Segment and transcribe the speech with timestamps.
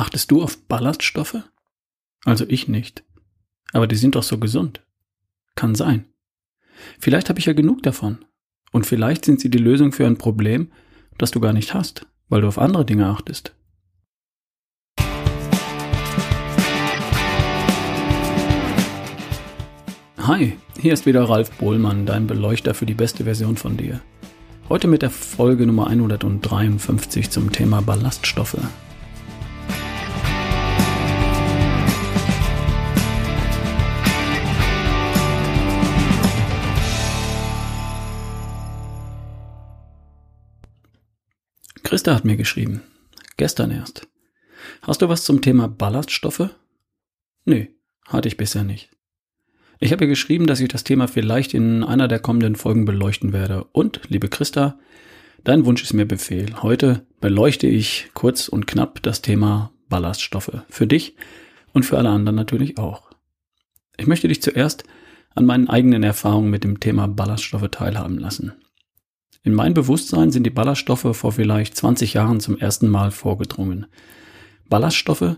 [0.00, 1.42] Achtest du auf Ballaststoffe?
[2.24, 3.04] Also ich nicht.
[3.74, 4.80] Aber die sind doch so gesund.
[5.56, 6.06] Kann sein.
[6.98, 8.24] Vielleicht habe ich ja genug davon.
[8.72, 10.72] Und vielleicht sind sie die Lösung für ein Problem,
[11.18, 13.54] das du gar nicht hast, weil du auf andere Dinge achtest.
[20.16, 24.00] Hi, hier ist wieder Ralf Bohlmann, dein Beleuchter für die beste Version von dir.
[24.70, 28.56] Heute mit der Folge Nummer 153 zum Thema Ballaststoffe.
[41.90, 42.82] Christa hat mir geschrieben.
[43.36, 44.06] Gestern erst.
[44.82, 46.50] Hast du was zum Thema Ballaststoffe?
[47.44, 47.66] Nö,
[48.06, 48.90] hatte ich bisher nicht.
[49.80, 53.32] Ich habe ihr geschrieben, dass ich das Thema vielleicht in einer der kommenden Folgen beleuchten
[53.32, 53.64] werde.
[53.72, 54.78] Und, liebe Christa,
[55.42, 56.62] dein Wunsch ist mir Befehl.
[56.62, 60.62] Heute beleuchte ich kurz und knapp das Thema Ballaststoffe.
[60.68, 61.16] Für dich
[61.72, 63.10] und für alle anderen natürlich auch.
[63.96, 64.84] Ich möchte dich zuerst
[65.34, 68.52] an meinen eigenen Erfahrungen mit dem Thema Ballaststoffe teilhaben lassen.
[69.42, 73.86] In mein Bewusstsein sind die Ballaststoffe vor vielleicht 20 Jahren zum ersten Mal vorgedrungen.
[74.68, 75.36] Ballaststoffe,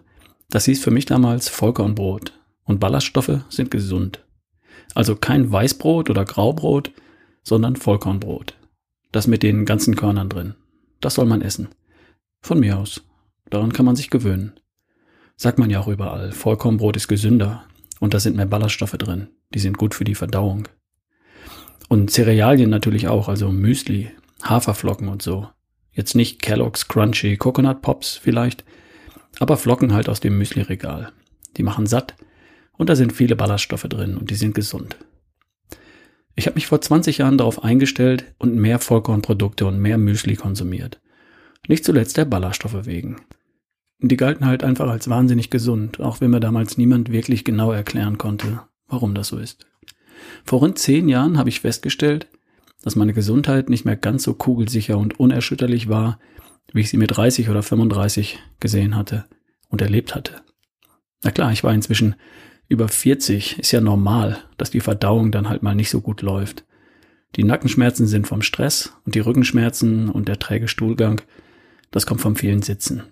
[0.50, 2.32] das hieß für mich damals Vollkornbrot.
[2.64, 4.24] Und Ballaststoffe sind gesund.
[4.94, 6.92] Also kein Weißbrot oder Graubrot,
[7.42, 8.54] sondern Vollkornbrot.
[9.12, 10.54] Das mit den ganzen Körnern drin.
[11.00, 11.68] Das soll man essen.
[12.40, 13.02] Von mir aus.
[13.50, 14.52] Daran kann man sich gewöhnen.
[15.36, 17.64] Sagt man ja auch überall, Vollkornbrot ist gesünder
[18.00, 19.28] und da sind mehr Ballaststoffe drin.
[19.54, 20.68] Die sind gut für die Verdauung.
[21.88, 24.10] Und Cerealien natürlich auch, also Müsli,
[24.42, 25.48] Haferflocken und so.
[25.92, 28.64] Jetzt nicht Kellogg's Crunchy Coconut Pops vielleicht,
[29.38, 31.12] aber Flocken halt aus dem Müsli-Regal.
[31.56, 32.14] Die machen satt
[32.78, 34.96] und da sind viele Ballaststoffe drin und die sind gesund.
[36.34, 41.00] Ich habe mich vor 20 Jahren darauf eingestellt und mehr Vollkornprodukte und mehr Müsli konsumiert.
[41.68, 43.20] Nicht zuletzt der Ballaststoffe wegen.
[44.00, 48.18] Die galten halt einfach als wahnsinnig gesund, auch wenn mir damals niemand wirklich genau erklären
[48.18, 49.66] konnte, warum das so ist.
[50.44, 52.28] Vor rund zehn Jahren habe ich festgestellt,
[52.82, 56.18] dass meine Gesundheit nicht mehr ganz so kugelsicher und unerschütterlich war,
[56.72, 59.24] wie ich sie mit 30 oder 35 gesehen hatte
[59.68, 60.42] und erlebt hatte.
[61.22, 62.16] Na klar, ich war inzwischen
[62.68, 66.64] über 40, ist ja normal, dass die Verdauung dann halt mal nicht so gut läuft.
[67.36, 71.20] Die Nackenschmerzen sind vom Stress und die Rückenschmerzen und der träge Stuhlgang,
[71.90, 73.02] das kommt vom vielen Sitzen.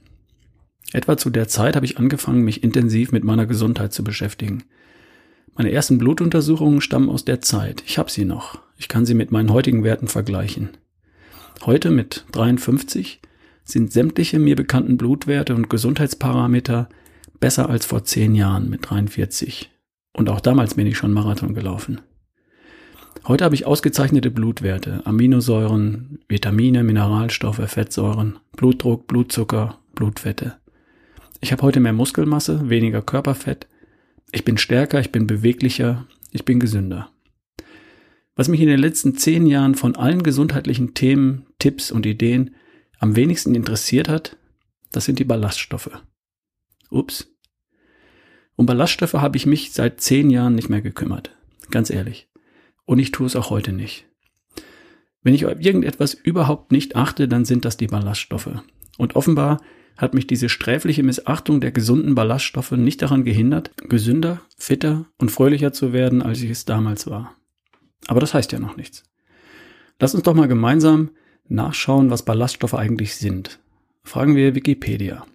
[0.92, 4.64] Etwa zu der Zeit habe ich angefangen, mich intensiv mit meiner Gesundheit zu beschäftigen.
[5.56, 7.82] Meine ersten Blutuntersuchungen stammen aus der Zeit.
[7.86, 8.60] Ich habe sie noch.
[8.76, 10.70] Ich kann sie mit meinen heutigen Werten vergleichen.
[11.66, 13.20] Heute mit 53
[13.64, 16.88] sind sämtliche mir bekannten Blutwerte und Gesundheitsparameter
[17.40, 19.70] besser als vor zehn Jahren mit 43.
[20.14, 22.00] Und auch damals bin ich schon Marathon gelaufen.
[23.26, 30.56] Heute habe ich ausgezeichnete Blutwerte, Aminosäuren, Vitamine, Mineralstoffe, Fettsäuren, Blutdruck, Blutzucker, Blutfette.
[31.40, 33.66] Ich habe heute mehr Muskelmasse, weniger Körperfett,
[34.32, 37.10] ich bin stärker, ich bin beweglicher, ich bin gesünder.
[38.36, 42.54] Was mich in den letzten zehn Jahren von allen gesundheitlichen Themen, Tipps und Ideen
[42.98, 44.36] am wenigsten interessiert hat,
[44.92, 45.90] das sind die Ballaststoffe.
[46.90, 47.32] Ups.
[48.56, 51.36] Um Ballaststoffe habe ich mich seit zehn Jahren nicht mehr gekümmert.
[51.70, 52.28] Ganz ehrlich.
[52.84, 54.06] Und ich tue es auch heute nicht.
[55.22, 58.50] Wenn ich auf irgendetwas überhaupt nicht achte, dann sind das die Ballaststoffe.
[58.96, 59.60] Und offenbar
[59.96, 65.72] hat mich diese sträfliche Missachtung der gesunden Ballaststoffe nicht daran gehindert, gesünder, fitter und fröhlicher
[65.72, 67.34] zu werden, als ich es damals war.
[68.06, 69.04] Aber das heißt ja noch nichts.
[69.98, 71.10] Lass uns doch mal gemeinsam
[71.48, 73.60] nachschauen, was Ballaststoffe eigentlich sind.
[74.02, 75.26] Fragen wir Wikipedia.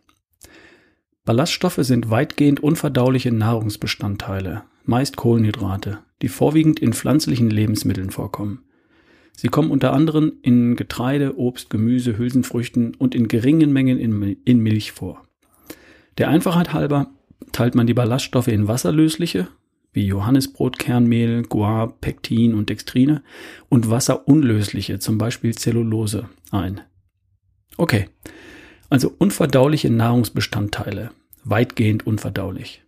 [1.24, 8.65] Ballaststoffe sind weitgehend unverdauliche Nahrungsbestandteile, meist Kohlenhydrate, die vorwiegend in pflanzlichen Lebensmitteln vorkommen.
[9.36, 14.92] Sie kommen unter anderem in Getreide, Obst, Gemüse, Hülsenfrüchten und in geringen Mengen in, Milch
[14.92, 15.24] vor.
[16.18, 17.12] Der Einfachheit halber
[17.52, 19.48] teilt man die Ballaststoffe in wasserlösliche,
[19.92, 23.24] wie Johannisbrotkernmehl, Guar, Pektin und Dextrine,
[23.70, 26.82] und wasserunlösliche, zum Beispiel Zellulose, ein.
[27.78, 28.10] Okay,
[28.90, 31.12] also unverdauliche Nahrungsbestandteile,
[31.44, 32.84] weitgehend unverdaulich.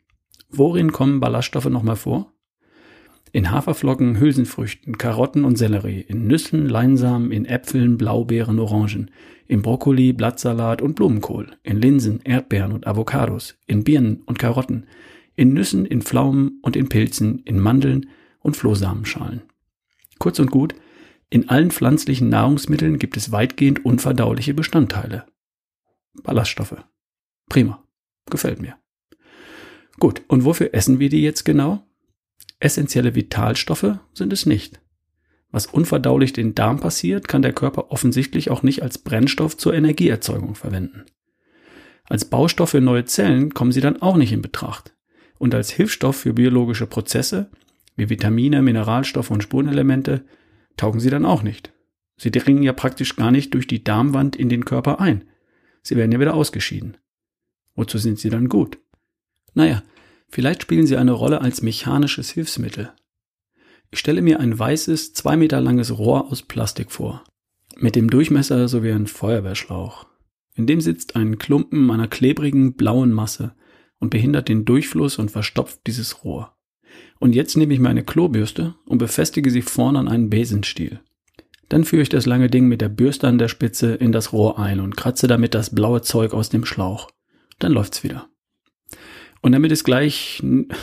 [0.50, 2.34] Worin kommen Ballaststoffe nochmal vor?
[3.34, 9.12] In Haferflocken, Hülsenfrüchten, Karotten und Sellerie, in Nüssen, Leinsamen, in Äpfeln, Blaubeeren, Orangen,
[9.48, 14.88] in Brokkoli, Blattsalat und Blumenkohl, in Linsen, Erdbeeren und Avocados, in Birnen und Karotten,
[15.36, 18.10] in Nüssen, in Pflaumen und in Pilzen, in Mandeln
[18.40, 19.42] und Flohsamenschalen.
[20.20, 20.76] Kurz und gut,
[21.30, 25.26] in allen pflanzlichen Nahrungsmitteln gibt es weitgehend unverdauliche Bestandteile.
[26.24, 26.84] Ballaststoffe.
[27.50, 27.84] Prima.
[28.30, 28.78] Gefällt mir.
[30.00, 31.87] Gut, und wofür essen wir die jetzt genau?
[32.60, 34.80] Essentielle Vitalstoffe sind es nicht.
[35.52, 40.56] Was unverdaulich den Darm passiert, kann der Körper offensichtlich auch nicht als Brennstoff zur Energieerzeugung
[40.56, 41.06] verwenden.
[42.06, 44.96] Als Baustoff für neue Zellen kommen sie dann auch nicht in Betracht.
[45.38, 47.50] Und als Hilfsstoff für biologische Prozesse,
[47.96, 50.26] wie Vitamine, Mineralstoffe und Spurenelemente,
[50.78, 51.74] taugen sie dann auch nicht.
[52.18, 55.26] Sie dringen ja praktisch gar nicht durch die Darmwand in den Körper ein.
[55.84, 56.98] Sie werden ja wieder ausgeschieden.
[57.76, 58.80] Wozu sind sie dann gut?
[59.54, 59.84] Naja,
[60.30, 62.92] vielleicht spielen sie eine Rolle als mechanisches Hilfsmittel.
[63.92, 67.24] Ich stelle mir ein weißes, zwei Meter langes Rohr aus Plastik vor.
[67.78, 70.08] Mit dem Durchmesser so wie ein Feuerwehrschlauch.
[70.56, 73.56] In dem sitzt ein Klumpen einer klebrigen, blauen Masse
[74.00, 76.56] und behindert den Durchfluss und verstopft dieses Rohr.
[77.20, 81.00] Und jetzt nehme ich meine Klobürste und befestige sie vorne an einen Besenstiel.
[81.70, 84.58] Dann führe ich das lange Ding mit der Bürste an der Spitze in das Rohr
[84.58, 87.10] ein und kratze damit das blaue Zeug aus dem Schlauch.
[87.60, 88.30] Dann läuft's wieder.
[89.42, 90.42] Und damit es gleich,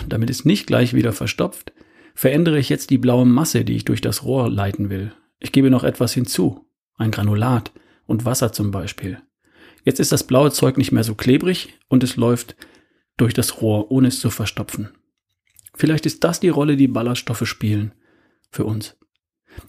[0.09, 1.73] damit es nicht gleich wieder verstopft,
[2.15, 5.13] verändere ich jetzt die blaue Masse, die ich durch das Rohr leiten will.
[5.41, 6.67] Ich gebe noch etwas hinzu.
[6.97, 7.73] Ein Granulat
[8.07, 9.19] und Wasser zum Beispiel.
[9.85, 12.57] Jetzt ist das blaue Zeug nicht mehr so klebrig und es läuft
[13.17, 14.91] durch das Rohr, ohne es zu verstopfen.
[15.75, 17.93] Vielleicht ist das die Rolle, die Ballaststoffe spielen.
[18.51, 18.97] Für uns.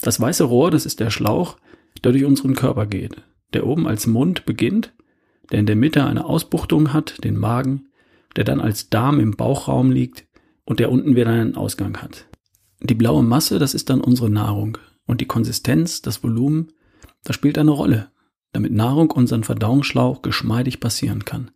[0.00, 1.58] Das weiße Rohr, das ist der Schlauch,
[2.04, 3.16] der durch unseren Körper geht,
[3.52, 4.94] der oben als Mund beginnt,
[5.50, 7.88] der in der Mitte eine Ausbuchtung hat, den Magen,
[8.36, 10.26] der dann als Darm im Bauchraum liegt
[10.64, 12.26] und der unten wieder einen Ausgang hat.
[12.82, 16.72] Die blaue Masse, das ist dann unsere Nahrung und die Konsistenz, das Volumen,
[17.24, 18.10] das spielt eine Rolle,
[18.52, 21.50] damit Nahrung unseren Verdauungsschlauch geschmeidig passieren kann,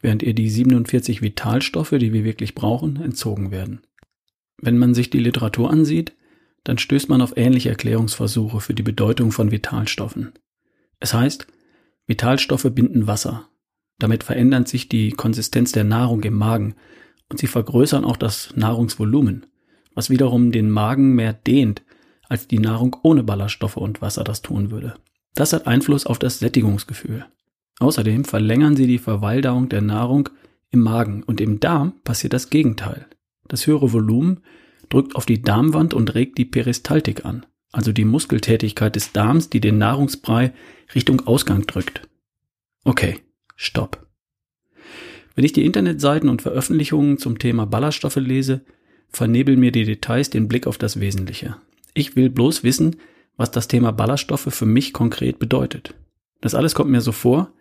[0.00, 3.80] während ihr die 47 Vitalstoffe, die wir wirklich brauchen, entzogen werden.
[4.60, 6.14] Wenn man sich die Literatur ansieht,
[6.64, 10.32] dann stößt man auf ähnliche Erklärungsversuche für die Bedeutung von Vitalstoffen.
[11.00, 11.46] Es heißt,
[12.06, 13.48] Vitalstoffe binden Wasser.
[13.98, 16.74] Damit verändert sich die Konsistenz der Nahrung im Magen
[17.28, 19.46] und sie vergrößern auch das Nahrungsvolumen,
[19.94, 21.82] was wiederum den Magen mehr dehnt,
[22.28, 24.94] als die Nahrung ohne Ballaststoffe und Wasser das tun würde.
[25.34, 27.26] Das hat Einfluss auf das Sättigungsgefühl.
[27.80, 30.28] Außerdem verlängern sie die Verweildauung der Nahrung
[30.70, 33.06] im Magen und im Darm passiert das Gegenteil.
[33.46, 34.40] Das höhere Volumen
[34.88, 39.60] drückt auf die Darmwand und regt die Peristaltik an, also die Muskeltätigkeit des Darms, die
[39.60, 40.52] den Nahrungsbrei
[40.94, 42.02] Richtung Ausgang drückt.
[42.84, 43.20] Okay,
[43.58, 44.06] stopp.
[45.34, 48.62] Wenn ich die Internetseiten und Veröffentlichungen zum Thema Ballaststoffe lese,
[49.08, 51.56] vernebeln mir die Details den Blick auf das Wesentliche.
[51.92, 52.96] Ich will bloß wissen,
[53.36, 55.94] was das Thema Ballaststoffe für mich konkret bedeutet.
[56.40, 57.52] Das alles kommt mir so vor,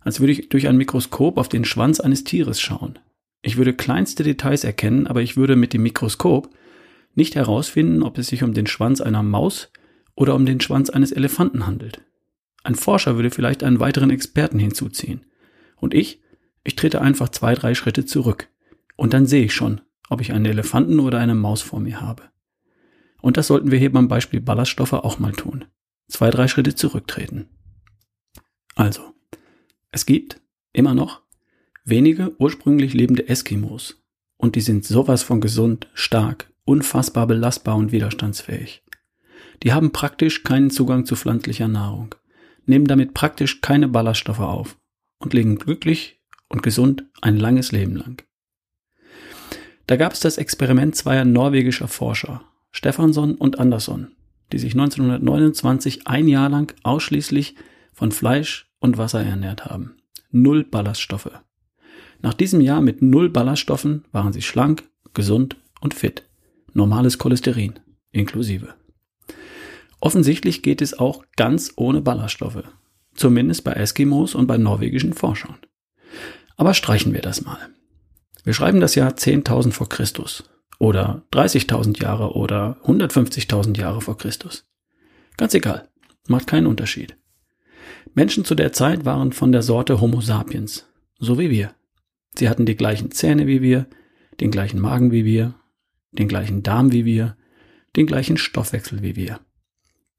[0.00, 2.98] als würde ich durch ein Mikroskop auf den Schwanz eines Tieres schauen.
[3.42, 6.48] Ich würde kleinste Details erkennen, aber ich würde mit dem Mikroskop
[7.14, 9.70] nicht herausfinden, ob es sich um den Schwanz einer Maus
[10.14, 12.00] oder um den Schwanz eines Elefanten handelt.
[12.62, 15.25] Ein Forscher würde vielleicht einen weiteren Experten hinzuziehen.
[15.76, 16.20] Und ich,
[16.64, 18.48] ich trete einfach zwei, drei Schritte zurück.
[18.96, 22.24] Und dann sehe ich schon, ob ich einen Elefanten oder eine Maus vor mir habe.
[23.22, 25.64] Und das sollten wir hier beim Beispiel Ballaststoffe auch mal tun.
[26.08, 27.48] Zwei, drei Schritte zurücktreten.
[28.74, 29.14] Also,
[29.90, 30.40] es gibt
[30.72, 31.22] immer noch
[31.84, 34.02] wenige ursprünglich lebende Eskimos.
[34.36, 38.84] Und die sind sowas von gesund, stark, unfassbar belastbar und widerstandsfähig.
[39.62, 42.14] Die haben praktisch keinen Zugang zu pflanzlicher Nahrung,
[42.66, 44.76] nehmen damit praktisch keine Ballaststoffe auf
[45.18, 48.22] und leben glücklich und gesund ein langes Leben lang.
[49.86, 52.42] Da gab es das Experiment zweier norwegischer Forscher,
[52.72, 54.12] Stefansson und Andersson,
[54.52, 57.54] die sich 1929 ein Jahr lang ausschließlich
[57.92, 59.96] von Fleisch und Wasser ernährt haben.
[60.30, 61.30] Null Ballaststoffe.
[62.20, 66.24] Nach diesem Jahr mit null Ballaststoffen waren sie schlank, gesund und fit.
[66.72, 67.78] Normales Cholesterin
[68.10, 68.74] inklusive.
[70.00, 72.64] Offensichtlich geht es auch ganz ohne Ballaststoffe.
[73.16, 75.56] Zumindest bei Eskimos und bei norwegischen Forschern.
[76.56, 77.58] Aber streichen wir das mal.
[78.44, 80.44] Wir schreiben das Jahr 10.000 vor Christus
[80.78, 84.64] oder 30.000 Jahre oder 150.000 Jahre vor Christus.
[85.36, 85.88] Ganz egal,
[86.28, 87.16] macht keinen Unterschied.
[88.14, 90.86] Menschen zu der Zeit waren von der Sorte Homo sapiens,
[91.18, 91.74] so wie wir.
[92.38, 93.86] Sie hatten die gleichen Zähne wie wir,
[94.40, 95.54] den gleichen Magen wie wir,
[96.12, 97.36] den gleichen Darm wie wir,
[97.96, 99.40] den gleichen Stoffwechsel wie wir.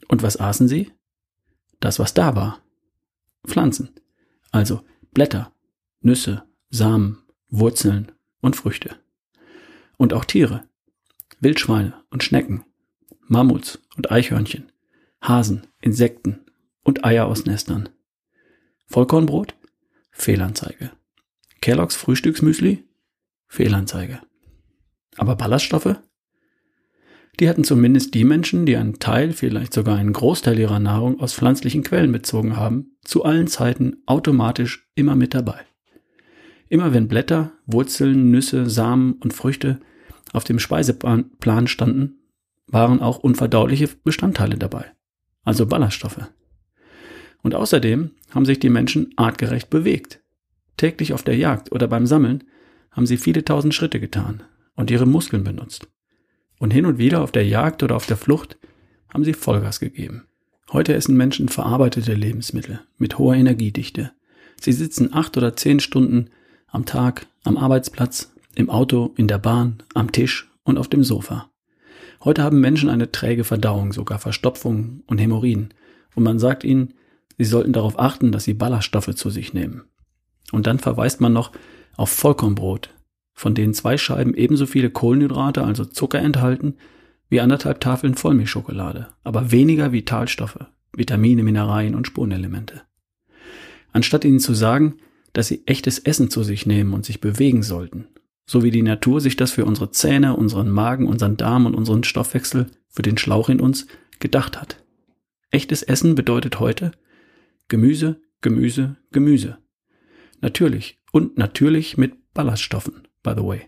[0.08, 0.92] Und was aßen sie?
[1.80, 2.62] Das, was da war.
[3.48, 3.90] Pflanzen.
[4.52, 5.52] Also Blätter,
[6.02, 8.12] Nüsse, Samen, Wurzeln
[8.42, 8.96] und Früchte.
[9.98, 10.64] Und auch Tiere.
[11.40, 12.66] Wildschweine und Schnecken,
[13.22, 14.72] Mammuts und Eichhörnchen,
[15.22, 16.46] Hasen, Insekten
[16.84, 17.90] und Eier aus Nestern.
[18.88, 19.56] Vollkornbrot?
[20.12, 20.92] Fehlanzeige.
[21.62, 22.88] Kellogg's Frühstücksmüsli?
[23.48, 24.22] Fehlanzeige.
[25.16, 25.98] Aber Ballaststoffe?
[27.40, 31.36] Die hatten zumindest die Menschen, die einen Teil, vielleicht sogar einen Großteil ihrer Nahrung aus
[31.36, 35.60] pflanzlichen Quellen bezogen haben, zu allen Zeiten automatisch immer mit dabei.
[36.68, 39.80] Immer wenn Blätter, Wurzeln, Nüsse, Samen und Früchte
[40.34, 42.16] auf dem Speiseplan standen,
[42.66, 44.86] waren auch unverdauliche Bestandteile dabei,
[45.44, 46.28] also Ballaststoffe.
[47.44, 50.22] Und außerdem haben sich die Menschen artgerecht bewegt.
[50.76, 52.44] Täglich auf der Jagd oder beim Sammeln
[52.92, 54.44] haben sie viele tausend Schritte getan
[54.76, 55.88] und ihre Muskeln benutzt.
[56.60, 58.58] Und hin und wieder auf der Jagd oder auf der Flucht
[59.10, 60.26] haben sie Vollgas gegeben.
[60.72, 64.12] Heute essen Menschen verarbeitete Lebensmittel mit hoher Energiedichte.
[64.60, 66.30] Sie sitzen acht oder zehn Stunden
[66.68, 71.50] am Tag am Arbeitsplatz, im Auto, in der Bahn, am Tisch und auf dem Sofa.
[72.24, 75.74] Heute haben Menschen eine träge Verdauung, sogar Verstopfung und Hämorrhoiden.
[76.16, 76.96] Und man sagt ihnen,
[77.38, 79.84] sie sollten darauf achten, dass sie Ballaststoffe zu sich nehmen.
[80.52, 81.52] Und dann verweist man noch
[81.96, 82.90] auf Vollkornbrot,
[83.38, 86.74] von denen zwei Scheiben ebenso viele Kohlenhydrate, also Zucker enthalten,
[87.30, 92.82] wie anderthalb Tafeln Vollmilchschokolade, aber weniger Vitalstoffe, Vitamine, Mineralien und Spurenelemente.
[93.94, 94.96] Anstatt ihnen zu sagen,
[95.34, 98.08] dass sie echtes Essen zu sich nehmen und sich bewegen sollten,
[98.48, 102.04] so wie die Natur sich das für unsere Zähne, unseren Magen, unseren Darm und unseren
[102.04, 103.86] Stoffwechsel, für den Schlauch in uns,
[104.20, 104.84] gedacht hat.
[105.52, 106.92] Echtes Essen bedeutet heute
[107.68, 109.60] Gemüse, Gemüse, Gemüse.
[110.42, 113.62] Natürlich und natürlich mit Ballaststoffen, by the way.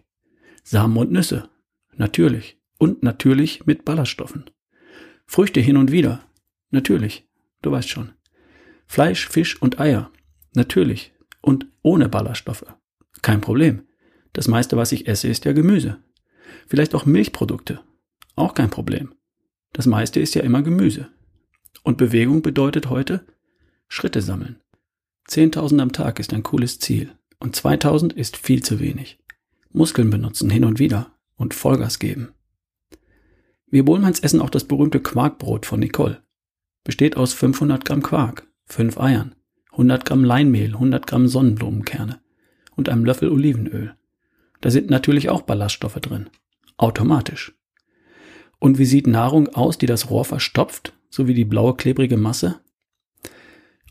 [0.64, 1.50] Samen und Nüsse.
[1.98, 4.50] Natürlich und natürlich mit Ballaststoffen.
[5.26, 6.24] Früchte hin und wieder.
[6.72, 7.28] Natürlich.
[7.62, 8.14] Du weißt schon.
[8.88, 10.12] Fleisch, Fisch und Eier.
[10.54, 11.14] Natürlich.
[11.42, 12.66] Und ohne Ballaststoffe.
[13.22, 13.84] Kein Problem.
[14.32, 15.98] Das meiste, was ich esse, ist ja Gemüse.
[16.68, 17.82] Vielleicht auch Milchprodukte.
[18.36, 19.14] Auch kein Problem.
[19.74, 21.10] Das meiste ist ja immer Gemüse.
[21.84, 23.26] Und Bewegung bedeutet heute
[23.90, 24.62] Schritte sammeln.
[25.28, 29.20] 10.000 am Tag ist ein cooles Ziel und 2.000 ist viel zu wenig.
[29.72, 32.34] Muskeln benutzen hin und wieder und Vollgas geben.
[33.68, 36.24] Wir Bohlmanns essen auch das berühmte Quarkbrot von Nicole.
[36.84, 39.36] Besteht aus 500 Gramm Quark, 5 Eiern,
[39.72, 42.20] 100 Gramm Leinmehl, 100 Gramm Sonnenblumenkerne
[42.76, 43.96] und einem Löffel Olivenöl.
[44.62, 46.30] Da sind natürlich auch Ballaststoffe drin.
[46.78, 47.54] Automatisch.
[48.58, 52.60] Und wie sieht Nahrung aus, die das Rohr verstopft, so wie die blaue klebrige Masse?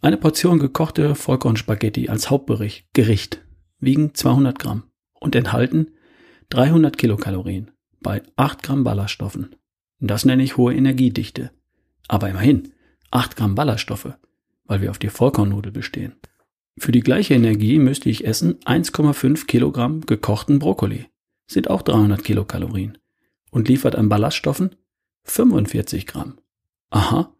[0.02, 3.44] Eine Portion gekochte Vollkornspaghetti als Hauptgericht
[3.80, 4.88] wiegen 200 Gramm
[5.20, 5.92] und enthalten
[6.50, 7.70] 300 Kilokalorien
[8.00, 9.56] bei 8 Gramm Ballaststoffen.
[10.00, 11.50] Das nenne ich hohe Energiedichte.
[12.06, 12.72] Aber immerhin
[13.10, 14.14] 8 Gramm Ballaststoffe,
[14.64, 16.14] weil wir auf die Vollkornnudel bestehen.
[16.78, 21.06] Für die gleiche Energie müsste ich essen 1,5 Kilogramm gekochten Brokkoli.
[21.46, 22.98] Sind auch 300 Kilokalorien.
[23.50, 24.76] Und liefert an Ballaststoffen
[25.24, 26.38] 45 Gramm.
[26.90, 27.34] Aha,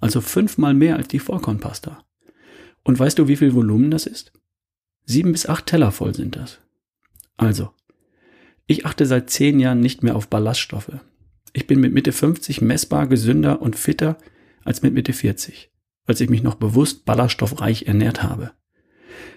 [0.00, 2.04] also fünfmal mehr als die Vollkornpasta.
[2.84, 4.32] Und weißt du, wie viel Volumen das ist?
[5.06, 6.60] Sieben bis acht Teller voll sind das.
[7.36, 7.70] Also,
[8.66, 10.92] ich achte seit zehn Jahren nicht mehr auf Ballaststoffe.
[11.52, 14.18] Ich bin mit Mitte 50 messbar gesünder und fitter
[14.64, 15.70] als mit Mitte 40,
[16.06, 18.52] als ich mich noch bewusst ballaststoffreich ernährt habe.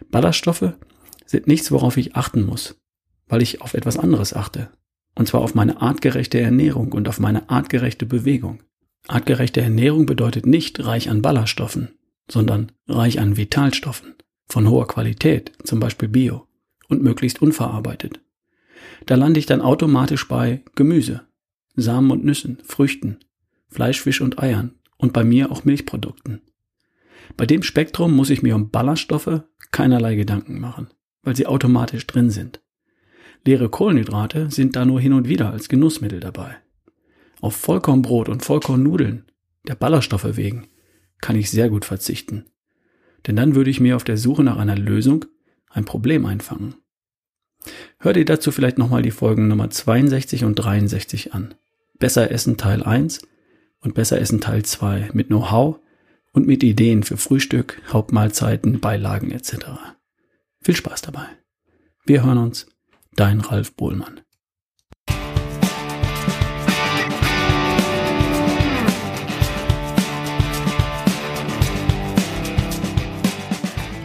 [0.09, 0.73] Ballaststoffe
[1.25, 2.79] sind nichts, worauf ich achten muss,
[3.27, 4.71] weil ich auf etwas anderes achte.
[5.15, 8.63] Und zwar auf meine artgerechte Ernährung und auf meine artgerechte Bewegung.
[9.07, 11.89] Artgerechte Ernährung bedeutet nicht reich an Ballaststoffen,
[12.29, 14.15] sondern reich an Vitalstoffen
[14.47, 16.46] von hoher Qualität, zum Beispiel Bio
[16.87, 18.19] und möglichst unverarbeitet.
[19.05, 21.21] Da lande ich dann automatisch bei Gemüse,
[21.75, 23.17] Samen und Nüssen, Früchten,
[23.69, 26.41] Fleisch, Fisch und Eiern und bei mir auch Milchprodukten.
[27.35, 30.87] Bei dem Spektrum muss ich mir um Ballaststoffe keinerlei Gedanken machen,
[31.23, 32.61] weil sie automatisch drin sind.
[33.45, 36.57] Leere Kohlenhydrate sind da nur hin und wieder als Genussmittel dabei.
[37.39, 39.25] Auf Vollkornbrot und Vollkornnudeln,
[39.67, 40.67] der Ballaststoffe wegen,
[41.21, 42.45] kann ich sehr gut verzichten.
[43.25, 45.25] Denn dann würde ich mir auf der Suche nach einer Lösung
[45.77, 46.75] ein Problem einfangen.
[47.99, 51.53] Hör dir dazu vielleicht nochmal die Folgen Nummer 62 und 63 an.
[51.99, 53.21] Besser essen Teil 1
[53.79, 55.79] und Besser essen Teil 2 mit Know-how
[56.33, 59.53] und mit Ideen für Frühstück, Hauptmahlzeiten, Beilagen etc.
[60.61, 61.27] Viel Spaß dabei.
[62.05, 62.67] Wir hören uns.
[63.15, 64.21] Dein Ralf Bohlmann.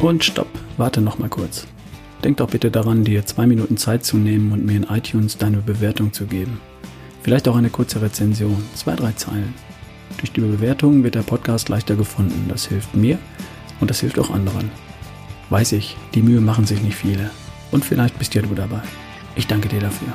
[0.00, 0.48] Und stopp,
[0.78, 1.66] warte noch mal kurz.
[2.24, 5.58] Denk doch bitte daran, dir zwei Minuten Zeit zu nehmen und mir in iTunes deine
[5.58, 6.60] Bewertung zu geben.
[7.22, 9.54] Vielleicht auch eine kurze Rezension, zwei, drei Zeilen.
[10.18, 12.46] Durch die Bewertung wird der Podcast leichter gefunden.
[12.48, 13.18] Das hilft mir
[13.80, 14.70] und das hilft auch anderen.
[15.50, 17.30] Weiß ich, die Mühe machen sich nicht viele.
[17.70, 18.82] Und vielleicht bist ja du dabei.
[19.34, 20.12] Ich danke dir dafür.